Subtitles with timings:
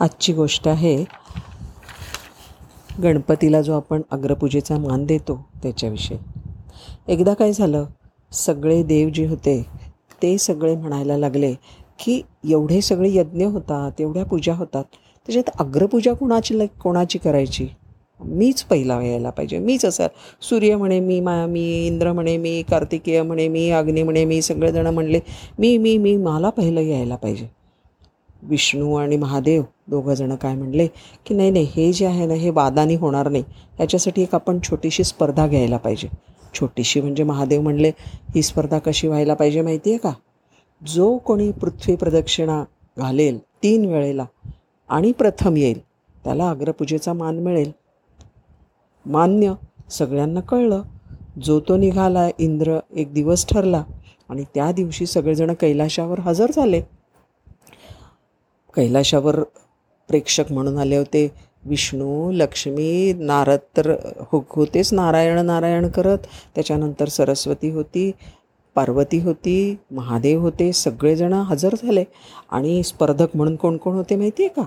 [0.00, 0.96] आजची गोष्ट आहे
[3.02, 6.18] गणपतीला जो आपण अग्रपूजेचा मान देतो त्याच्याविषयी.
[7.08, 7.84] एकदा काय झालं
[8.32, 9.60] सगळे देव जे होते
[10.22, 11.52] ते सगळे म्हणायला लागले
[11.98, 14.84] की एवढे सगळे यज्ञ होतात एवढ्या पूजा होतात
[15.28, 17.68] त्याच्यात अग्रपूजा कोणाची ल कोणाची करायची?
[18.20, 19.58] मीच पहिला यायला पाहिजे.
[19.58, 20.06] मीच असं
[20.42, 24.90] सूर्य म्हणे मी मा मी इंद्र म्हणे मी कार्तिकेय म्हणे मी अग्नी म्हणे मी सगळेजणं
[24.90, 25.20] म्हणले
[25.58, 27.48] मी मी मी मला पहिलं यायला पाहिजे.
[28.42, 30.86] विष्णू आणि महादेव दोघंजणं काय म्हणले
[31.26, 33.44] की नाही नाही हे जे आहे ना हे वादानी होणार नाही.
[33.76, 36.08] ह्याच्यासाठी एक आपण छोटीशी स्पर्धा घ्यायला पाहिजे.
[36.54, 37.88] छोटीशी म्हणजे महादेव म्हणले
[38.34, 40.12] ही स्पर्धा कशी व्हायला पाहिजे माहिती आहे का?
[40.86, 42.64] जो कोणी पृथ्वी प्रदक्षिणा
[42.98, 44.24] घालेल तीन वेळेला
[44.88, 45.80] आणि प्रथम येईल
[46.24, 47.72] त्याला अग्रपूजेचा मान मिळेल.
[49.06, 49.52] मान्य
[49.90, 50.82] सगळ्यांना कळलं.
[51.44, 53.84] जो तो निघाला इंद्र एक दिवस ठरला
[54.28, 56.82] आणि त्या दिवशी सगळेजण कैलाशावर हजर झाले.
[58.76, 59.40] कैलाशावर
[60.08, 61.32] प्रेक्षक म्हणून आले होते.
[61.64, 66.18] विष्णू लक्ष्मी नारद तर हो होतेच नारायण नारायण करत.
[66.54, 68.10] त्याच्यानंतर सरस्वती होती
[68.74, 72.04] पार्वती होती महादेव होते सगळेजण हजर झाले.
[72.50, 74.66] आणि स्पर्धक म्हणून कोण कोण होते माहिती आहे का?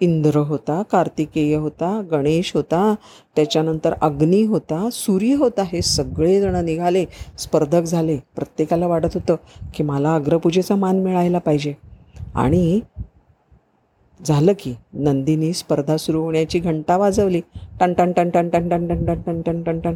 [0.00, 2.94] इंद्र होता कार्तिकेय होता गणेश होता
[3.36, 7.04] त्याच्यानंतर अग्नी होता सूर्य होता हे सगळेजण निघाले.
[7.38, 8.16] स्पर्धक झाले.
[8.36, 9.36] प्रत्येकाला वाटत होतं
[9.74, 11.74] की मला अग्रपूजेचा मान मिळायला पाहिजे.
[12.34, 12.80] आणि
[14.20, 17.40] झालं की नंदिनी स्पर्धा सुरू होण्याची घंटा वाजवली
[17.80, 19.94] टन टन टन टन टन टन टन टन टन टन टन टन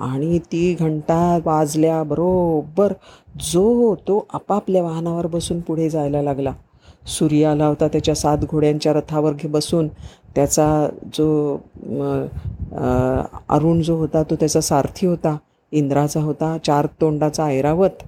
[0.00, 2.92] आणि ती घंटा वाजल्याबरोबर
[3.44, 6.52] जो तो आपापल्या वाहनावर बसून पुढे जायला लागला
[7.06, 9.88] सूर्य आला होता त्याच्या सात घोड्यांच्या रथावर घे बसून
[10.34, 11.56] त्याचा जो
[13.48, 15.36] अरुण जो होता तो त्याचा सारथी होता
[15.72, 18.02] इंद्राचा होता चार तोंडाचा ऐरावत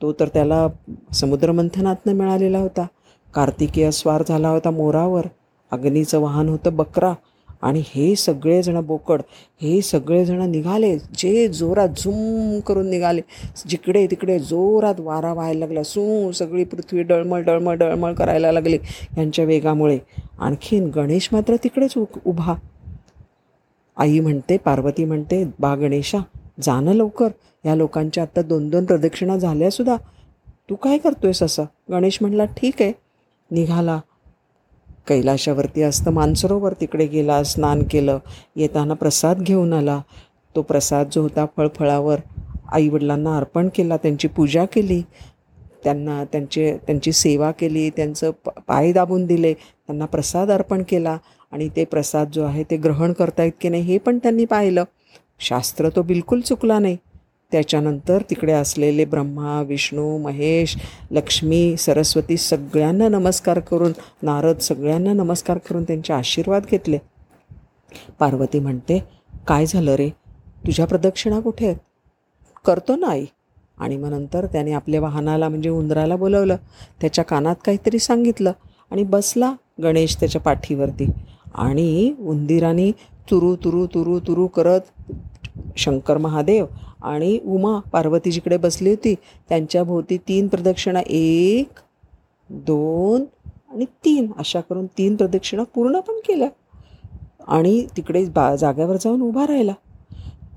[0.00, 0.66] तो तर त्याला
[1.12, 2.86] समुद्रमंथनातनं मिळालेला होता
[3.34, 5.26] कार्तिकीय स्वार झाला होता मोरावर.
[5.70, 7.12] अग्नीचं वाहन होतं बकरा.
[7.62, 9.22] आणि हे सगळेजणं बोकड
[9.62, 10.98] हे सगळेजणं निघाले.
[10.98, 13.20] जे जोरात झुम करून निघाले.
[13.68, 15.82] जिकडे तिकडे जोरात वारा व्हायला लागला.
[15.82, 18.78] सू सगळी पृथ्वी डळमळ डळमळ डळमळ करायला लागली
[19.18, 19.98] यांच्या वेगामुळे.
[20.38, 21.94] आणखीन गणेश मात्र तिकडेच
[22.26, 22.54] उभा.
[23.96, 26.18] आई म्हणते पार्वती म्हणते बा गणेशा
[26.62, 27.28] जाणं लवकर.
[27.64, 29.96] या लोकांच्या आत्ता दोन दोन प्रदक्षिणा झाल्यासुद्धा
[30.70, 31.64] तू काय करतोयस असं?
[31.90, 33.03] गणेश म्हणला ठीक आहे.
[33.54, 34.00] निघाला.
[35.08, 38.18] कैलाशावरती असतं मानसरोवर तिकडे गेला स्नान केलं
[38.56, 40.00] येताना प्रसाद घेऊन आला.
[40.54, 42.20] तो प्रसाद जो होता फळफळावर
[42.72, 45.02] आईवडिलांना अर्पण केला त्यांची पूजा केली.
[45.84, 51.16] त्यांना त्यांचे त्यांची सेवा केली त्यांचं प पाय दाबून दिले त्यांना प्रसाद अर्पण केला.
[51.52, 54.84] आणि ते प्रसाद जो आहे ते ग्रहण करतायत की नाही हे पण त्यांनी पाहिलं.
[55.40, 56.96] शास्त्र तो बिलकुल चुकला नाही.
[57.54, 60.76] त्याच्यानंतर तिकडे असलेले ब्रह्मा विष्णू महेश
[61.10, 63.92] लक्ष्मी सरस्वती सगळ्यांना नमस्कार करून
[64.22, 66.98] नारद सगळ्यांना नमस्कार करून त्यांचे आशीर्वाद घेतले.
[68.18, 69.04] पार्वती म्हणते
[69.48, 70.08] काय झालं रे?
[70.66, 71.76] तुझ्या प्रदक्षिणा कुठे आहेत?
[72.66, 73.24] करतो ना आई.
[73.78, 76.56] आणि मग नंतर त्याने आपल्या वाहनाला म्हणजे उंदराला बोलवलं.
[77.00, 78.52] त्याच्या कानात काहीतरी सांगितलं
[78.90, 81.06] आणि बसला गणेश त्याच्या पाठीवरती.
[81.54, 82.90] आणि उंदिराने
[83.30, 84.80] तुरू तुरू तुरू तुरू करत
[85.76, 86.66] शंकर महादेव
[87.04, 89.14] आणि उमा पार्वती जिकडे बसली होती.
[89.48, 91.68] त्यांच्या भोवती तीन प्रदक्षिणा एक
[92.50, 93.24] दोन
[93.72, 94.30] आणि तीन.
[94.38, 96.48] अशा करून तीन प्रदक्षिणा पूर्ण पण केल्या.
[97.48, 99.72] आणि तिकडे बा जाग्यावर जाऊन उभा राहिला.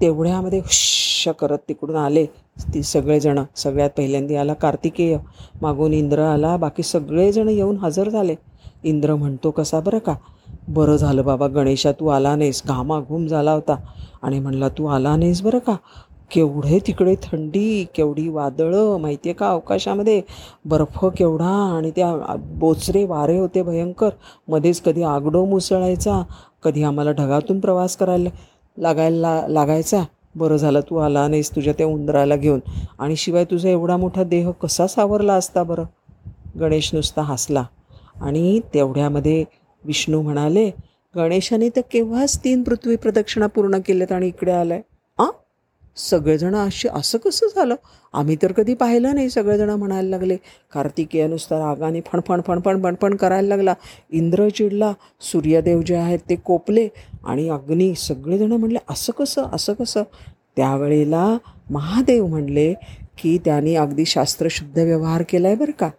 [0.02, 2.26] तेवढ्यामध्ये हुश करत तिकडून आले.
[2.74, 5.18] ती सगळेजणं सगळ्यात पहिल्यांदा आला कार्तिकेय.
[5.62, 6.58] मागून इंद्र आला.
[6.58, 8.36] बाकी सगळेजण येऊन हजर झाले.
[8.84, 10.16] इंद्र म्हणतो कसा बरं का?
[10.68, 12.62] बरं झालं बाबा गणेशा तू आला नाहीस.
[12.66, 13.76] घामाघूम झाला होता.
[14.22, 15.76] आणि म्हणला तू आला नाहीस बरं का?
[16.32, 19.50] केवढे तिकडे थंडी केवढी वादळं माहिती आहे का?
[19.50, 20.22] अवकाशामध्ये
[20.66, 24.10] बर्फ केवढा आणि त्या बोचरे वारे होते भयंकर.
[24.48, 26.22] मध्येच कधी आगडो मुसळायचा
[26.64, 28.30] कधी आम्हाला ढगातून प्रवास करायला
[28.78, 30.04] लागायला लागायचा.
[30.36, 32.60] बरं झालं तू आला नाहीस तुझ्या त्या उंदराला घेऊन.
[33.00, 35.84] आणि शिवाय तुझा एवढा मोठा देह कसा सावरला असता बरं?
[36.60, 37.64] गणेश नुसता हसला.
[38.22, 39.44] आणि तेवढ्यामध्ये
[39.86, 40.70] विष्णू म्हणाले
[41.16, 44.97] गणेशाने तर केव्हाच तीन पृथ्वी प्रदक्षिणा पूर्ण केल्यात आणि इकडे आलं आहे
[45.98, 47.76] सगळेजण असे असं कसं झालं?
[48.14, 50.36] आम्ही तर कधी पाहिलं नाही सगळेजण म्हणायला लागले.
[50.72, 53.74] कार्तिकेय नुसता रागाने फणफण फणफण फणफण करायला लागला.
[54.10, 56.88] इंद्र चिडला सूर्यदेव जे आहेत ते कोपले
[57.26, 60.04] आणि अग्नी सगळेजण म्हणले असं कसं असं कसं?
[60.56, 61.38] त्यावेळेला
[61.72, 62.74] महादेव म्हणले
[63.18, 65.90] की त्यांनी अगदी शास्त्रशुद्ध व्यवहार केला आहे बरं का.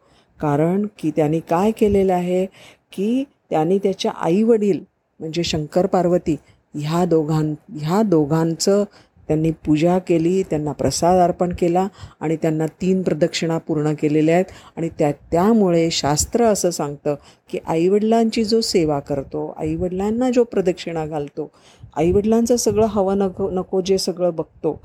[0.41, 2.47] कारण की त्यांनी काय केलेलं आहे?
[2.93, 4.81] की त्यांनी त्याच्या आईवडील
[5.21, 6.37] म्हणजे शंकर पार्वती
[6.75, 8.85] ह्या दोघां ह्या दोघांचं
[9.29, 11.87] त्यांनी पूजा केली त्यांना प्रसाद अर्पण केला
[12.21, 14.45] आणि त्यांना तीन प्रदक्षिणा पूर्ण केलेल्या आहेत.
[14.77, 17.15] आणि त्या त्यामुळे शास्त्र असं सांगतं
[17.51, 21.51] की आईवडिलांची जो सेवा करतो आईवडिलांना जो प्रदक्षिणा घालतो
[21.97, 24.81] आईवडिलांचं सगळं हवं नको नको जे सगळं बघतो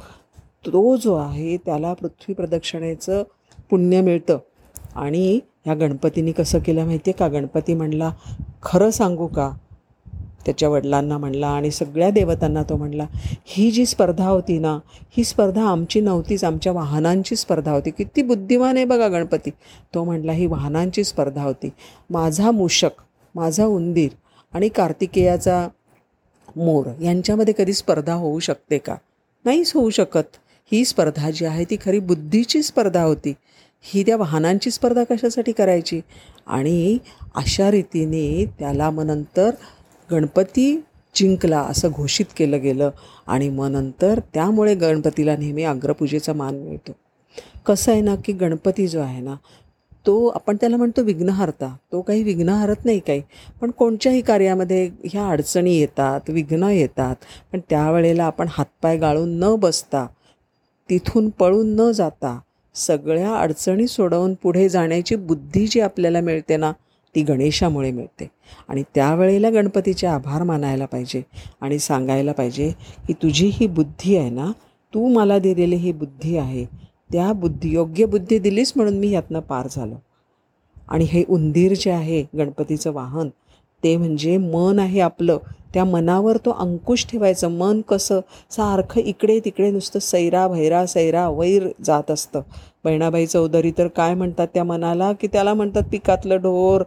[0.66, 3.24] तो जो आहे त्याला पृथ्वी प्रदक्षिणेचं
[3.70, 4.38] पुण्य मिळतं.
[4.96, 7.28] आणि ह्या गणपतीने कसं केलं माहिती आहे का?
[7.28, 8.12] गणपती म्हणला
[8.64, 9.52] खरं सांगू का?
[10.46, 13.06] त्याच्या वडिलांना म्हणला आणि सगळ्या देवतांना तो म्हणला
[13.46, 14.80] ही जी स्पर्धा होती ना
[15.18, 17.90] ही स्पर्धा आमची नव्हतीच आमच्या वाहनांची स्पर्धा होती.
[17.90, 19.50] किती बुद्धिमान आहे बघा गणपती.
[19.94, 21.70] तो म्हणला ही वाहनांची स्पर्धा होती.
[22.10, 23.02] माझा मूषक
[23.36, 24.10] माझा उंदीर
[24.54, 25.68] आणि कार्तिकेयाचा
[26.56, 28.96] मोर यांच्यामध्ये कधी स्पर्धा होऊ शकते का?
[29.46, 30.38] नाहीच होऊ शकत.
[30.72, 33.34] ही स्पर्धा जी आहे ती खरी बुद्धीची स्पर्धा होती.
[33.82, 36.02] ही त्या वाहनांची स्पर्धा कशासाठी करायची?
[36.48, 36.98] आणि
[37.36, 39.50] अशा रीतीने त्याला मग नंतर
[40.12, 40.76] गणपती
[41.16, 42.90] जिंकला असं घोषित केलं गेलं
[43.28, 46.92] आणि मग नंतर त्यामुळे गणपतीला नेहमी अग्रपूजेचा मान मिळतो.
[47.66, 49.36] कसं आहे ना की गणपती जो आहे ना
[50.06, 51.76] तो आपण त्याला म्हणतो विघ्नहर्ता.
[51.92, 53.22] तो काही विघ्न हरत नाही काही.
[53.62, 57.16] पण कोणत्याही कार्यामध्ये ह्या अडचणी येतात विघ्न येतात.
[57.52, 60.06] पण त्यावेळेला आपण हातपाय गाळून न बसता
[60.90, 62.40] तिथून पळून न जाता
[62.76, 66.72] सगळ्या अडचणी सोडवून पुढे जाण्याची बुद्धी जी आपल्याला मिळते ना
[67.16, 68.28] ती गणेशामुळे मिळते.
[68.68, 71.22] आणि त्यावेळेला गणपतीचे आभार मानायला पाहिजे
[71.62, 72.72] आणि सांगायला पाहिजे
[73.08, 74.52] की तुझी ही बुद्धी आहे ना
[74.94, 76.66] तू मला दिलेली ही बुद्धी आहे
[77.12, 79.96] त्या बुद्धी योग्य बुद्धी दिलीस म्हणून मी यातनं पार झालो.
[80.88, 83.30] आणि हे उंदीर जे आहे गणपतीचं वाहन
[83.84, 85.38] ते म्हणजे मन आहे आपलं.
[85.74, 87.48] त्या मनावर तो अंकुश ठेवायचं.
[87.48, 88.20] मन कसं?
[88.50, 92.42] सारखं इकडे तिकडे नुसतं सैरा भैरा सैरा वैर जात असतं.
[92.84, 95.12] बहिणाबाई चौधरी तर काय म्हणतात त्या मनाला?
[95.14, 96.84] की त्याला म्हणतात पिकातलं ढोर.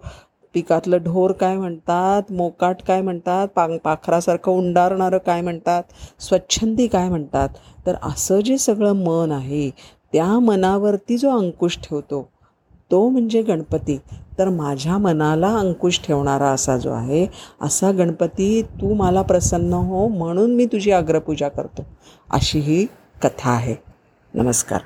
[0.55, 2.33] पिकातलं ढोर काय म्हणतात?
[2.33, 3.49] मोकाट काय म्हणतात?
[3.49, 5.83] पा पाखरासारखं उंडारणारं काय म्हणतात?
[6.21, 7.49] स्वच्छंदी काय म्हणतात?
[7.87, 9.71] तर असं जे सगळं मन आहे
[10.13, 12.29] त्या मनावरती जो अंकुश ठेवतो
[12.91, 13.99] तो म्हणजे गणपती.
[14.39, 17.27] तर माझ्या मनाला अंकुश ठेवणारा असा जो आहे
[17.63, 21.87] असा गणपती तू मला प्रसन्न हो म्हणून मी तुझी अग्रपूजा करतो.
[22.31, 22.87] अशी ही
[23.23, 23.77] कथा आहे.
[24.35, 24.81] नमस्कार.